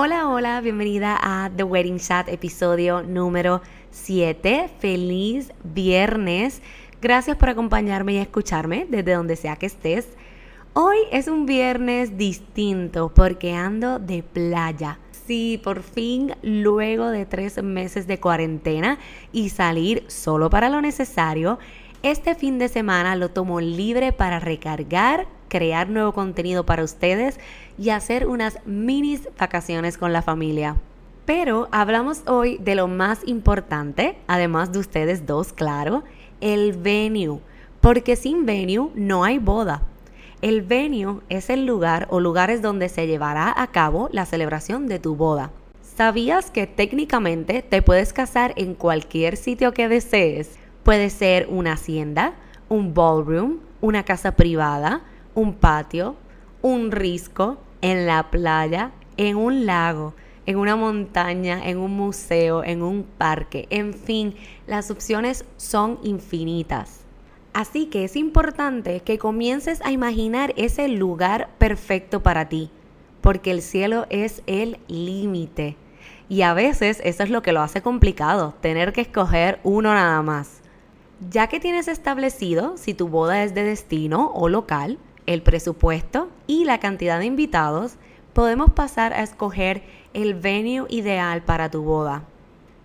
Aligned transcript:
Hola, 0.00 0.28
hola, 0.28 0.60
bienvenida 0.60 1.18
a 1.20 1.50
The 1.50 1.64
Wedding 1.64 1.98
Chat, 1.98 2.28
episodio 2.28 3.02
número 3.02 3.62
7. 3.90 4.70
Feliz 4.78 5.50
viernes. 5.64 6.62
Gracias 7.02 7.36
por 7.36 7.48
acompañarme 7.48 8.12
y 8.12 8.18
escucharme 8.18 8.86
desde 8.88 9.14
donde 9.14 9.34
sea 9.34 9.56
que 9.56 9.66
estés. 9.66 10.06
Hoy 10.72 10.98
es 11.10 11.26
un 11.26 11.46
viernes 11.46 12.16
distinto 12.16 13.12
porque 13.12 13.54
ando 13.54 13.98
de 13.98 14.22
playa. 14.22 15.00
Sí, 15.26 15.60
por 15.64 15.82
fin, 15.82 16.36
luego 16.42 17.08
de 17.08 17.26
tres 17.26 17.60
meses 17.60 18.06
de 18.06 18.20
cuarentena 18.20 19.00
y 19.32 19.48
salir 19.48 20.04
solo 20.06 20.48
para 20.48 20.68
lo 20.68 20.80
necesario, 20.80 21.58
este 22.04 22.36
fin 22.36 22.60
de 22.60 22.68
semana 22.68 23.16
lo 23.16 23.30
tomo 23.30 23.60
libre 23.60 24.12
para 24.12 24.38
recargar, 24.38 25.26
crear 25.48 25.88
nuevo 25.88 26.12
contenido 26.12 26.64
para 26.64 26.84
ustedes 26.84 27.38
y 27.78 27.90
hacer 27.90 28.26
unas 28.26 28.58
minis 28.66 29.28
vacaciones 29.38 29.98
con 29.98 30.12
la 30.12 30.22
familia. 30.22 30.76
Pero 31.24 31.68
hablamos 31.72 32.22
hoy 32.26 32.56
de 32.58 32.74
lo 32.74 32.88
más 32.88 33.20
importante, 33.26 34.16
además 34.26 34.72
de 34.72 34.78
ustedes 34.78 35.26
dos, 35.26 35.52
claro, 35.52 36.02
el 36.40 36.72
venue. 36.72 37.40
Porque 37.80 38.16
sin 38.16 38.46
venue 38.46 38.90
no 38.94 39.24
hay 39.24 39.38
boda. 39.38 39.82
El 40.40 40.62
venue 40.62 41.20
es 41.28 41.50
el 41.50 41.66
lugar 41.66 42.06
o 42.10 42.20
lugares 42.20 42.62
donde 42.62 42.88
se 42.88 43.06
llevará 43.06 43.52
a 43.60 43.66
cabo 43.66 44.08
la 44.12 44.24
celebración 44.24 44.86
de 44.86 45.00
tu 45.00 45.16
boda. 45.16 45.50
¿Sabías 45.82 46.52
que 46.52 46.68
técnicamente 46.68 47.60
te 47.60 47.82
puedes 47.82 48.12
casar 48.12 48.54
en 48.56 48.74
cualquier 48.74 49.36
sitio 49.36 49.72
que 49.72 49.88
desees? 49.88 50.56
Puede 50.84 51.10
ser 51.10 51.48
una 51.50 51.72
hacienda, 51.72 52.34
un 52.68 52.94
ballroom, 52.94 53.58
una 53.80 54.04
casa 54.04 54.36
privada, 54.36 55.02
un 55.38 55.54
patio, 55.54 56.16
un 56.62 56.90
risco, 56.90 57.58
en 57.80 58.06
la 58.06 58.30
playa, 58.30 58.90
en 59.16 59.36
un 59.36 59.66
lago 59.66 60.14
en 60.48 60.56
una 60.56 60.76
montaña, 60.76 61.60
en 61.62 61.76
un 61.76 61.94
museo, 61.94 62.64
en 62.64 62.80
un 62.80 63.02
parque, 63.02 63.66
en 63.68 63.92
fin, 63.92 64.34
las 64.66 64.90
opciones 64.90 65.44
son 65.58 65.98
infinitas. 66.02 67.00
Así 67.52 67.84
que 67.84 68.04
es 68.04 68.16
importante 68.16 69.00
que 69.00 69.18
comiences 69.18 69.82
a 69.84 69.92
imaginar 69.92 70.54
ese 70.56 70.88
lugar 70.88 71.50
perfecto 71.58 72.22
para 72.22 72.48
ti, 72.48 72.70
porque 73.20 73.50
el 73.50 73.60
cielo 73.60 74.06
es 74.08 74.42
el 74.46 74.78
límite. 74.88 75.76
Y 76.30 76.40
a 76.40 76.54
veces 76.54 77.02
eso 77.04 77.22
es 77.24 77.28
lo 77.28 77.42
que 77.42 77.52
lo 77.52 77.60
hace 77.60 77.82
complicado, 77.82 78.54
tener 78.62 78.94
que 78.94 79.02
escoger 79.02 79.60
uno 79.64 79.92
nada 79.92 80.22
más. 80.22 80.62
Ya 81.28 81.48
que 81.48 81.60
tienes 81.60 81.88
establecido 81.88 82.78
si 82.78 82.94
tu 82.94 83.08
boda 83.08 83.44
es 83.44 83.52
de 83.52 83.64
destino 83.64 84.30
o 84.32 84.48
local, 84.48 84.98
el 85.28 85.42
presupuesto 85.42 86.30
y 86.46 86.64
la 86.64 86.80
cantidad 86.80 87.18
de 87.18 87.26
invitados, 87.26 87.96
podemos 88.32 88.70
pasar 88.70 89.12
a 89.12 89.22
escoger 89.22 89.82
el 90.14 90.34
venue 90.34 90.86
ideal 90.88 91.42
para 91.42 91.70
tu 91.70 91.82
boda. 91.82 92.24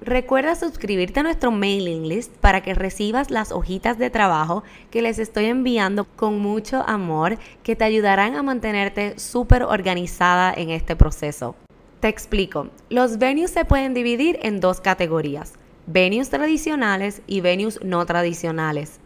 Recuerda 0.02 0.56
suscribirte 0.56 1.22
a 1.22 1.24
nuestro 1.24 1.52
mailing 1.52 2.10
list 2.10 2.34
para 2.42 2.62
que 2.62 2.74
recibas 2.74 3.32
las 3.32 3.54
hojitas 3.54 3.98
de 3.98 4.10
trabajo 4.10 4.64
que 4.92 5.02
les 5.02 5.20
estoy 5.20 5.46
enviando 5.46 6.04
con 6.04 6.40
mucho 6.40 6.84
amor 6.86 7.38
que 7.64 7.78
te 7.78 7.86
ayudarán 7.86 8.36
a 8.36 8.44
mantenerte 8.44 9.18
súper 9.18 9.64
organizada 9.64 10.54
en 10.54 10.70
este 10.70 10.98
proceso. 10.98 11.56
Te 12.02 12.10
explico, 12.10 12.68
los 12.90 13.20
venues 13.20 13.52
se 13.52 13.64
pueden 13.64 13.94
dividir 13.94 14.38
en 14.42 14.60
dos 14.60 14.82
categorías, 14.82 15.54
venues 15.88 16.30
tradicionales 16.30 17.22
y 17.26 17.40
venues 17.40 17.80
no 17.82 18.06
tradicionales. 18.06 19.00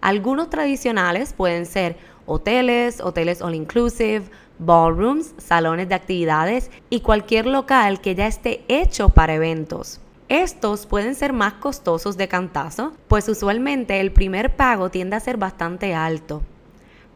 Algunos 0.00 0.50
tradicionales 0.50 1.32
pueden 1.32 1.66
ser 1.66 1.96
hoteles, 2.30 3.00
hoteles 3.00 3.42
all 3.42 3.54
inclusive, 3.54 4.22
ballrooms, 4.60 5.34
salones 5.38 5.88
de 5.88 5.96
actividades 5.96 6.70
y 6.88 7.00
cualquier 7.00 7.46
local 7.46 8.00
que 8.00 8.14
ya 8.14 8.28
esté 8.28 8.64
hecho 8.68 9.08
para 9.08 9.34
eventos. 9.34 10.00
Estos 10.28 10.86
pueden 10.86 11.16
ser 11.16 11.32
más 11.32 11.54
costosos 11.54 12.16
de 12.16 12.28
cantazo, 12.28 12.92
pues 13.08 13.28
usualmente 13.28 13.98
el 13.98 14.12
primer 14.12 14.54
pago 14.54 14.88
tiende 14.88 15.16
a 15.16 15.20
ser 15.20 15.38
bastante 15.38 15.92
alto. 15.92 16.42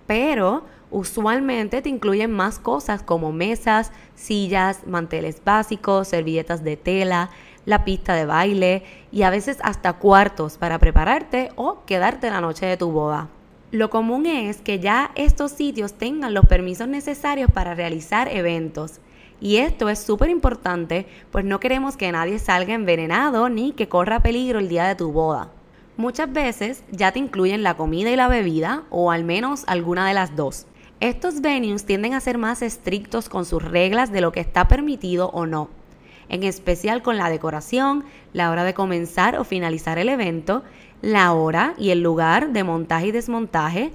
Pero 0.09 0.65
usualmente 0.91 1.81
te 1.81 1.89
incluyen 1.89 2.33
más 2.33 2.59
cosas 2.59 3.05
como 3.05 3.31
mesas, 3.31 3.93
sillas, 4.17 4.85
manteles 4.89 5.41
básicos, 5.45 6.09
servilletas 6.09 6.65
de 6.65 6.77
tela, 6.77 7.31
la 7.67 7.85
pista 7.85 8.15
de 8.15 8.27
baile 8.27 8.83
y 9.13 9.23
a 9.23 9.31
veces 9.31 9.59
hasta 9.63 9.93
cuartos 9.93 10.59
para 10.59 10.81
prepararte 10.81 11.51
o 11.55 11.85
quedarte 11.87 12.31
la 12.31 12.41
noche 12.41 12.67
de 12.67 12.77
tu 12.77 12.91
boda. 12.91 13.29
Lo 13.75 13.91
común 13.91 14.25
es 14.25 14.59
que 14.59 14.79
ya 14.79 15.11
estos 15.17 15.51
sitios 15.51 15.95
tengan 15.95 16.33
los 16.33 16.47
permisos 16.47 16.87
necesarios 16.87 17.51
para 17.51 17.75
realizar 17.75 18.29
eventos. 18.29 19.01
Y 19.41 19.57
esto 19.57 19.89
es 19.89 19.99
súper 19.99 20.31
importante, 20.31 21.09
pues 21.33 21.45
no 21.45 21.59
queremos 21.59 21.97
que 21.97 22.13
nadie 22.13 22.39
salga 22.39 22.73
envenenado 22.73 23.49
ni 23.49 23.73
que 23.73 23.89
corra 23.89 24.21
peligro 24.21 24.61
el 24.61 24.69
día 24.69 24.87
de 24.87 24.95
tu 24.95 25.11
boda. 25.11 25.51
Muchas 25.97 26.33
veces 26.33 26.85
ya 26.93 27.11
te 27.11 27.19
incluyen 27.19 27.65
la 27.65 27.77
comida 27.77 28.13
y 28.13 28.17
la 28.17 28.29
bebida, 28.29 28.85
o 28.91 29.11
al 29.11 29.25
menos 29.25 29.65
alguna 29.67 30.07
de 30.07 30.15
las 30.15 30.37
dos. 30.37 30.67
Estos 31.01 31.41
venues 31.41 31.85
tienden 31.85 32.15
a 32.15 32.21
ser 32.21 32.39
más 32.39 32.63
estrictos 32.63 33.29
con 33.29 33.45
sus 33.45 33.61
reglas 33.61 34.13
de 34.13 34.21
lo 34.21 34.31
que 34.31 34.39
está 34.39 34.69
permitido 34.69 35.31
o 35.31 35.47
no, 35.47 35.69
en 36.29 36.45
especial 36.45 37.03
con 37.03 37.17
la 37.17 37.29
decoración, 37.29 38.05
la 38.33 38.53
hora 38.53 38.63
de 38.63 38.73
comenzar 38.73 39.37
o 39.37 39.43
finalizar 39.43 39.99
el 39.99 40.11
evento 40.11 40.63
la 41.05 41.35
hora 41.35 41.75
y 41.77 41.91
el 41.91 42.01
lugar 42.01 42.53
de 42.53 42.65
montaje 42.65 43.09
y 43.09 43.13
desmontaje, 43.13 43.91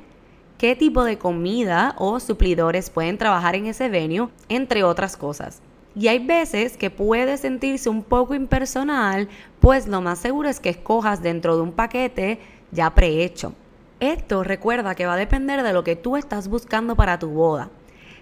qué 0.60 0.76
tipo 0.76 1.04
de 1.04 1.18
comida 1.18 1.96
o 1.98 2.20
suplidores 2.20 2.92
pueden 2.92 3.18
trabajar 3.18 3.56
en 3.56 3.66
ese 3.66 3.90
venue, 3.90 4.30
entre 4.48 4.84
otras 4.84 5.18
cosas. 5.18 5.62
Y 5.96 6.08
hay 6.08 6.20
veces 6.20 6.78
que 6.78 6.92
puede 6.92 7.38
sentirse 7.38 7.90
un 7.90 8.04
poco 8.04 8.36
impersonal, 8.36 9.28
pues 9.60 9.88
lo 9.88 10.02
más 10.02 10.20
seguro 10.20 10.50
es 10.50 10.60
que 10.60 10.70
escojas 10.70 11.24
dentro 11.24 11.56
de 11.56 11.64
un 11.64 11.72
paquete 11.72 12.40
ya 12.72 12.94
prehecho. 12.94 13.54
Esto 14.00 14.44
recuerda 14.44 14.94
que 14.94 15.08
va 15.08 15.16
a 15.16 15.18
depender 15.18 15.64
de 15.64 15.74
lo 15.74 15.84
que 15.84 15.96
tú 15.96 16.16
estás 16.16 16.48
buscando 16.48 16.96
para 16.96 17.18
tu 17.18 17.30
boda. 17.30 17.72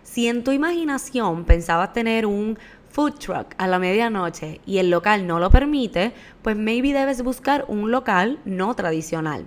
Si 0.02 0.30
en 0.30 0.46
tu 0.46 0.54
imaginación 0.54 1.44
pensabas 1.44 1.92
tener 1.92 2.26
un 2.26 2.58
food 2.98 3.14
truck 3.20 3.54
a 3.60 3.68
la 3.68 3.78
medianoche 3.78 4.60
y 4.66 4.80
el 4.80 4.90
local 4.90 5.28
no 5.28 5.38
lo 5.38 5.52
permite, 5.52 6.14
pues 6.42 6.58
maybe 6.58 6.94
debes 6.94 7.22
buscar 7.22 7.64
un 7.68 7.92
local 7.92 8.40
no 8.44 8.74
tradicional. 8.74 9.46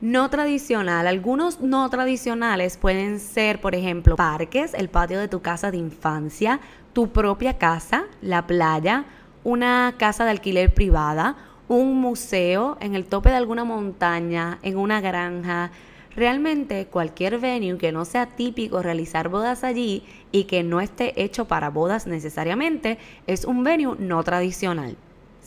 No 0.00 0.30
tradicional, 0.30 1.08
algunos 1.08 1.60
no 1.60 1.90
tradicionales 1.90 2.76
pueden 2.76 3.18
ser, 3.18 3.60
por 3.60 3.74
ejemplo, 3.74 4.14
parques, 4.14 4.72
el 4.74 4.88
patio 4.88 5.18
de 5.18 5.26
tu 5.26 5.42
casa 5.42 5.72
de 5.72 5.78
infancia, 5.78 6.60
tu 6.92 7.10
propia 7.10 7.58
casa, 7.58 8.04
la 8.20 8.46
playa, 8.46 9.04
una 9.42 9.96
casa 9.98 10.24
de 10.24 10.30
alquiler 10.30 10.72
privada, 10.72 11.34
un 11.66 12.00
museo 12.00 12.76
en 12.78 12.94
el 12.94 13.06
tope 13.06 13.30
de 13.30 13.36
alguna 13.36 13.64
montaña, 13.64 14.60
en 14.62 14.76
una 14.76 15.00
granja, 15.00 15.72
Realmente 16.14 16.86
cualquier 16.86 17.38
venue 17.38 17.78
que 17.78 17.92
no 17.92 18.04
sea 18.04 18.26
típico 18.26 18.82
realizar 18.82 19.28
bodas 19.28 19.64
allí 19.64 20.04
y 20.30 20.44
que 20.44 20.62
no 20.62 20.80
esté 20.80 21.22
hecho 21.22 21.46
para 21.46 21.70
bodas 21.70 22.06
necesariamente 22.06 22.98
es 23.26 23.44
un 23.44 23.64
venue 23.64 23.96
no 23.98 24.22
tradicional. 24.22 24.96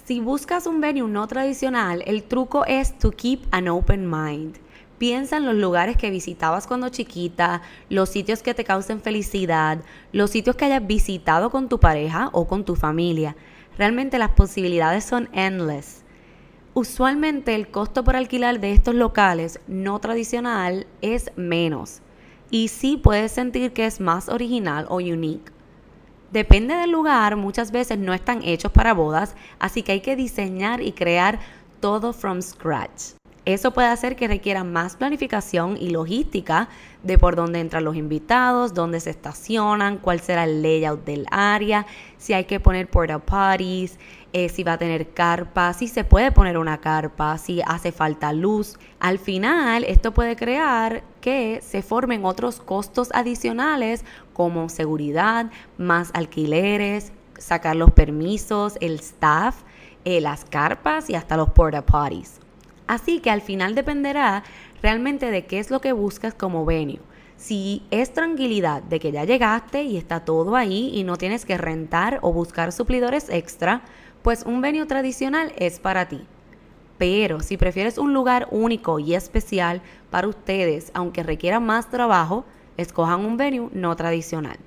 Si 0.06 0.20
buscas 0.20 0.68
un 0.68 0.82
venue 0.82 1.08
no 1.08 1.28
tradicional, 1.28 2.04
el 2.06 2.24
truco 2.24 2.66
es 2.66 2.98
to 2.98 3.12
keep 3.12 3.42
an 3.52 3.68
open 3.68 4.10
mind. 4.10 4.58
Piensa 4.98 5.38
en 5.38 5.46
los 5.46 5.56
lugares 5.56 5.98
que 5.98 6.10
visitabas 6.10 6.68
cuando 6.68 6.90
chiquita, 6.90 7.62
los 7.90 8.10
sitios 8.10 8.42
que 8.42 8.54
te 8.54 8.64
causen 8.64 9.02
felicidad, 9.02 9.80
los 10.14 10.32
sitios 10.32 10.56
que 10.56 10.66
hayas 10.66 10.88
visitado 10.88 11.50
con 11.50 11.68
tu 11.68 11.80
pareja 11.80 12.30
o 12.32 12.48
con 12.48 12.64
tu 12.64 12.76
familia. 12.76 13.36
Realmente 13.78 14.18
las 14.18 14.32
posibilidades 14.32 15.04
son 15.04 15.28
endless. 15.34 16.05
Usualmente 16.78 17.56
el 17.56 17.70
costo 17.70 18.04
por 18.04 18.18
alquilar 18.18 18.60
de 18.60 18.74
estos 18.74 18.96
locales 18.96 19.62
no 19.66 19.98
tradicional 20.00 20.88
es 21.02 21.32
menos 21.38 22.02
y 22.52 22.68
sí 22.68 22.98
puedes 22.98 23.32
sentir 23.32 23.72
que 23.72 23.86
es 23.86 24.02
más 24.02 24.28
original 24.28 24.86
o 24.90 24.98
unique. 24.98 25.54
Depende 26.34 26.76
del 26.76 26.92
lugar, 26.92 27.38
muchas 27.38 27.72
veces 27.72 27.98
no 27.98 28.14
están 28.14 28.44
hechos 28.44 28.74
para 28.74 28.94
bodas, 28.94 29.38
así 29.58 29.84
que 29.84 29.94
hay 29.94 30.02
que 30.02 30.18
diseñar 30.18 30.82
y 30.82 30.92
crear 30.92 31.40
todo 31.80 32.12
from 32.12 32.42
scratch. 32.42 33.14
Eso 33.46 33.72
puede 33.72 33.90
hacer 33.90 34.16
que 34.16 34.28
requiera 34.28 34.64
más 34.64 34.96
planificación 34.96 35.78
y 35.80 35.92
logística 35.92 36.68
de 37.04 37.20
por 37.20 37.36
dónde 37.36 37.60
entran 37.60 37.84
los 37.84 37.96
invitados, 37.96 38.74
dónde 38.74 39.00
se 39.00 39.12
estacionan, 39.12 40.00
cuál 40.00 40.20
será 40.20 40.46
el 40.46 40.64
layout 40.64 41.06
del 41.06 41.28
área, 41.30 41.86
si 42.18 42.34
hay 42.34 42.46
que 42.46 42.60
poner 42.60 42.90
porta 42.90 43.20
potties, 43.20 44.00
eh, 44.34 44.50
si 44.50 44.64
va 44.64 44.74
a 44.74 44.78
tener 44.80 45.12
carpa, 45.12 45.74
si 45.74 45.88
se 45.88 46.04
puede 46.04 46.32
poner 46.32 46.58
una 46.58 46.80
carpa, 46.80 47.38
si 47.38 47.62
hace 47.62 47.92
falta 47.92 48.34
luz. 48.34 48.80
Al 49.00 49.20
final, 49.20 49.84
esto 49.84 50.12
puede 50.12 50.36
crear 50.36 51.04
que 51.22 51.62
se 51.62 51.84
formen 51.84 52.26
otros 52.26 52.60
costos 52.60 53.10
adicionales 53.14 54.04
como 54.34 54.70
seguridad, 54.70 55.52
más 55.78 56.10
alquileres, 56.16 57.14
sacar 57.38 57.76
los 57.76 57.92
permisos, 57.92 58.78
el 58.82 58.96
staff, 58.96 59.58
eh, 60.04 60.20
las 60.20 60.46
carpas 60.46 61.12
y 61.12 61.16
hasta 61.16 61.38
los 61.38 61.52
porta 61.52 61.86
potties. 61.86 62.40
Así 62.88 63.20
que 63.20 63.32
al 63.32 63.42
final 63.42 63.76
dependerá 63.76 64.44
realmente 64.82 65.32
de 65.32 65.46
qué 65.46 65.60
es 65.60 65.72
lo 65.72 65.82
que 65.82 65.94
buscas 65.94 66.34
como 66.34 66.66
venue. 66.66 67.00
Si 67.38 67.84
es 67.92 68.14
tranquilidad 68.14 68.82
de 68.84 69.00
que 69.00 69.12
ya 69.12 69.26
llegaste 69.26 69.84
y 69.84 69.98
está 69.98 70.22
todo 70.22 70.56
ahí 70.56 70.92
y 70.94 71.04
no 71.04 71.18
tienes 71.18 71.46
que 71.46 71.58
rentar 71.58 72.20
o 72.22 72.32
buscar 72.32 72.72
suplidores 72.72 73.30
extra, 73.30 73.82
pues 74.22 74.44
un 74.46 74.62
venue 74.62 74.86
tradicional 74.86 75.52
es 75.58 75.80
para 75.80 76.08
ti. 76.08 76.22
Pero 76.98 77.42
si 77.42 77.58
prefieres 77.58 77.98
un 77.98 78.14
lugar 78.14 78.48
único 78.52 79.00
y 79.00 79.16
especial 79.16 79.82
para 80.10 80.28
ustedes, 80.28 80.92
aunque 80.94 81.24
requiera 81.24 81.60
más 81.60 81.90
trabajo, 81.90 82.46
escojan 82.78 83.26
un 83.26 83.38
venue 83.38 83.70
no 83.74 83.96
tradicional. 83.96 84.58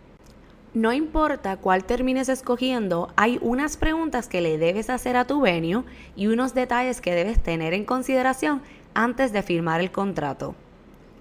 No 0.75 0.93
importa 0.93 1.57
cuál 1.57 1.85
termines 1.85 2.29
escogiendo, 2.29 3.09
hay 3.17 3.39
unas 3.41 3.79
preguntas 3.79 4.29
que 4.29 4.43
le 4.43 4.59
debes 4.59 4.91
hacer 4.91 5.17
a 5.17 5.27
tu 5.27 5.41
venue 5.41 5.85
y 6.15 6.27
unos 6.27 6.53
detalles 6.53 7.01
que 7.01 7.15
debes 7.15 7.43
tener 7.43 7.73
en 7.73 7.87
consideración 7.87 8.61
antes 8.93 9.33
de 9.33 9.43
firmar 9.43 9.81
el 9.81 9.91
contrato. 9.91 10.55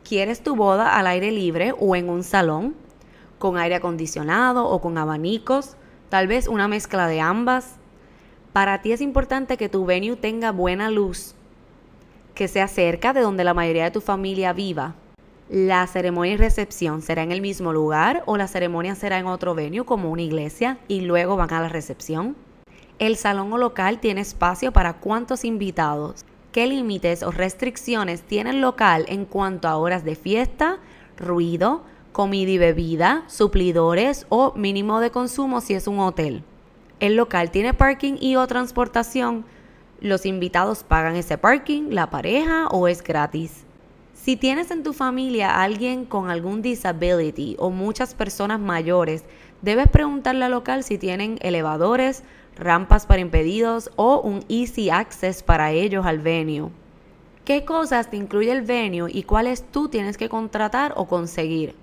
¿Quieres 0.04 0.44
tu 0.44 0.58
boda 0.58 0.98
al 0.98 1.08
aire 1.08 1.32
libre 1.32 1.74
o 1.80 1.96
en 1.96 2.10
un 2.10 2.24
salón? 2.24 2.76
¿Con 3.40 3.58
aire 3.58 3.76
acondicionado 3.76 4.68
o 4.68 4.82
con 4.82 4.98
abanicos? 4.98 5.78
Tal 6.10 6.28
vez 6.28 6.50
una 6.50 6.68
mezcla 6.68 7.08
de 7.08 7.22
ambas. 7.22 7.76
Para 8.52 8.82
ti 8.82 8.92
es 8.92 9.00
importante 9.00 9.56
que 9.56 9.70
tu 9.70 9.86
venue 9.86 10.18
tenga 10.18 10.52
buena 10.52 10.90
luz, 10.90 11.36
que 12.36 12.50
sea 12.50 12.68
cerca 12.68 13.14
de 13.14 13.22
donde 13.22 13.46
la 13.46 13.54
mayoría 13.54 13.86
de 13.86 13.92
tu 13.92 14.02
familia 14.02 14.52
viva 14.52 14.96
la 15.50 15.88
ceremonia 15.88 16.34
y 16.34 16.38
recepción 16.38 17.02
será 17.02 17.24
en 17.24 17.32
el 17.32 17.40
mismo 17.40 17.72
lugar 17.72 18.22
o 18.26 18.36
la 18.36 18.50
ceremonia 18.50 18.96
será 18.96 19.18
en 19.18 19.28
otro 19.28 19.56
venue 19.56 19.86
como 19.86 20.12
una 20.12 20.22
iglesia 20.22 20.78
y 20.90 21.02
luego 21.02 21.38
van 21.38 21.54
a 21.54 21.62
la 21.62 21.70
recepción. 21.70 22.36
El 23.00 23.16
salón 23.16 23.54
o 23.54 23.58
local 23.58 24.00
tiene 24.00 24.22
espacio 24.22 24.74
para 24.74 24.94
cuántos 24.94 25.46
invitados. 25.46 26.26
¿Qué 26.52 26.68
límites 26.68 27.24
o 27.24 27.32
restricciones 27.32 28.24
tiene 28.24 28.50
el 28.50 28.60
local 28.60 29.06
en 29.08 29.24
cuanto 29.24 29.70
a 29.70 29.78
horas 29.78 30.04
de 30.04 30.16
fiesta, 30.16 30.80
ruido, 31.16 31.84
comida 32.12 32.52
y 32.52 32.58
bebida, 32.58 33.24
suplidores 33.28 34.26
o 34.30 34.54
mínimo 34.56 35.00
de 35.00 35.12
consumo 35.12 35.62
si 35.62 35.76
es 35.76 35.88
un 35.88 36.00
hotel? 36.00 36.44
El 37.00 37.16
local 37.16 37.52
tiene 37.52 37.74
parking 37.74 38.16
y 38.20 38.36
o 38.36 38.48
transportación. 38.48 39.46
Los 40.02 40.26
invitados 40.26 40.84
pagan 40.84 41.16
ese 41.16 41.38
parking, 41.38 41.92
la 41.92 42.10
pareja 42.10 42.68
o 42.68 42.88
es 42.88 43.04
gratis. 43.04 43.67
Si 44.24 44.36
tienes 44.36 44.72
en 44.72 44.84
tu 44.84 44.92
familia 44.92 45.62
alguien 45.62 46.04
con 46.04 46.30
algún 46.30 46.62
disability 46.62 47.56
o 47.60 47.70
muchas 47.70 48.14
personas 48.14 48.60
mayores, 48.60 49.24
debes 49.62 49.88
preguntarle 49.88 50.44
al 50.44 50.52
local 50.52 50.84
si 50.84 50.98
tienen 50.98 51.38
elevadores, 51.42 52.24
rampas 52.58 53.06
para 53.06 53.22
impedidos 53.22 53.90
o 53.96 54.20
un 54.20 54.44
easy 54.50 54.90
access 54.90 55.44
para 55.44 55.72
ellos 55.72 56.06
al 56.06 56.20
venue. 56.20 56.72
¿Qué 57.46 57.64
cosas 57.64 58.10
te 58.10 58.18
incluye 58.18 58.52
el 58.52 58.64
venue 58.64 59.10
y 59.10 59.24
cuáles 59.24 59.64
tú 59.72 59.88
tienes 59.88 60.18
que 60.18 60.28
contratar 60.28 60.94
o 60.98 61.08
conseguir? 61.08 61.76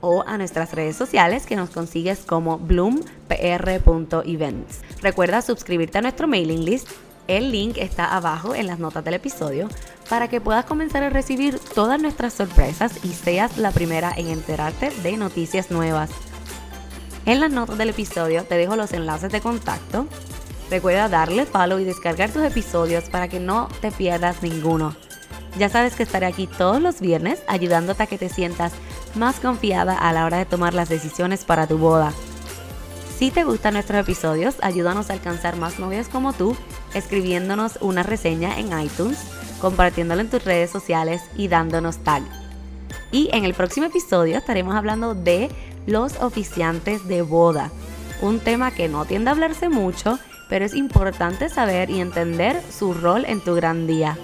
o 0.00 0.24
a 0.26 0.36
nuestras 0.36 0.74
redes 0.74 0.96
sociales 0.96 1.46
que 1.46 1.54
nos 1.54 1.70
consigues 1.70 2.24
como 2.24 2.58
bloompr.events. 2.58 4.80
Recuerda 5.00 5.42
suscribirte 5.42 5.98
a 5.98 6.02
nuestro 6.02 6.26
mailing 6.26 6.64
list 6.64 6.88
el 7.28 7.52
link 7.52 7.76
está 7.78 8.14
abajo 8.14 8.54
en 8.54 8.66
las 8.66 8.78
notas 8.78 9.04
del 9.04 9.14
episodio 9.14 9.68
para 10.08 10.28
que 10.28 10.40
puedas 10.40 10.64
comenzar 10.64 11.02
a 11.02 11.10
recibir 11.10 11.58
todas 11.58 12.00
nuestras 12.00 12.34
sorpresas 12.34 13.04
y 13.04 13.08
seas 13.12 13.56
la 13.56 13.70
primera 13.70 14.12
en 14.16 14.28
enterarte 14.28 14.90
de 14.90 15.16
noticias 15.16 15.70
nuevas. 15.70 16.10
En 17.26 17.40
las 17.40 17.50
notas 17.50 17.78
del 17.78 17.90
episodio 17.90 18.44
te 18.44 18.56
dejo 18.56 18.76
los 18.76 18.92
enlaces 18.92 19.32
de 19.32 19.40
contacto. 19.40 20.06
Recuerda 20.70 21.08
darle 21.08 21.46
follow 21.46 21.78
y 21.78 21.84
descargar 21.84 22.30
tus 22.30 22.42
episodios 22.42 23.04
para 23.04 23.28
que 23.28 23.40
no 23.40 23.68
te 23.80 23.90
pierdas 23.90 24.42
ninguno. 24.42 24.94
Ya 25.58 25.68
sabes 25.68 25.94
que 25.94 26.02
estaré 26.02 26.26
aquí 26.26 26.46
todos 26.46 26.82
los 26.82 27.00
viernes 27.00 27.42
ayudándote 27.46 28.02
a 28.02 28.06
que 28.06 28.18
te 28.18 28.28
sientas 28.28 28.72
más 29.14 29.40
confiada 29.40 29.96
a 29.96 30.12
la 30.12 30.24
hora 30.26 30.38
de 30.38 30.46
tomar 30.46 30.74
las 30.74 30.88
decisiones 30.88 31.44
para 31.44 31.66
tu 31.66 31.78
boda. 31.78 32.12
Si 33.16 33.30
te 33.30 33.44
gustan 33.44 33.74
nuestros 33.74 34.00
episodios, 34.00 34.56
ayúdanos 34.60 35.08
a 35.08 35.12
alcanzar 35.12 35.56
más 35.56 35.78
novias 35.78 36.08
como 36.08 36.32
tú 36.32 36.56
escribiéndonos 36.94 37.78
una 37.80 38.02
reseña 38.02 38.58
en 38.58 38.78
iTunes, 38.78 39.18
compartiéndolo 39.60 40.20
en 40.20 40.30
tus 40.30 40.44
redes 40.44 40.70
sociales 40.70 41.22
y 41.36 41.48
dándonos 41.48 41.98
tag. 41.98 42.22
Y 43.12 43.28
en 43.32 43.44
el 43.44 43.54
próximo 43.54 43.86
episodio 43.86 44.38
estaremos 44.38 44.74
hablando 44.74 45.14
de 45.14 45.50
los 45.86 46.16
oficiantes 46.20 47.06
de 47.06 47.22
boda, 47.22 47.70
un 48.22 48.40
tema 48.40 48.70
que 48.70 48.88
no 48.88 49.04
tiende 49.04 49.30
a 49.30 49.32
hablarse 49.32 49.68
mucho, 49.68 50.18
pero 50.48 50.64
es 50.64 50.74
importante 50.74 51.48
saber 51.48 51.90
y 51.90 52.00
entender 52.00 52.62
su 52.70 52.94
rol 52.94 53.24
en 53.26 53.40
tu 53.40 53.54
gran 53.54 53.86
día. 53.86 54.16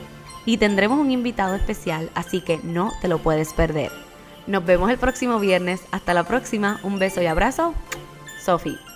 Y 0.46 0.56
tendremos 0.56 0.98
un 0.98 1.10
invitado 1.10 1.54
especial, 1.54 2.10
así 2.14 2.40
que 2.40 2.58
no 2.62 2.92
te 3.02 3.08
lo 3.08 3.18
puedes 3.18 3.52
perder. 3.52 3.92
Nos 4.46 4.64
vemos 4.64 4.90
el 4.90 4.98
próximo 4.98 5.38
viernes. 5.38 5.82
Hasta 5.92 6.14
la 6.14 6.24
próxima. 6.24 6.80
Un 6.82 6.98
beso 6.98 7.22
y 7.22 7.26
abrazo. 7.26 7.74
Sophie. 8.44 8.89